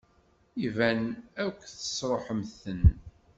[0.67, 1.01] Iban
[1.45, 2.81] akk tesṛuḥemt-ten.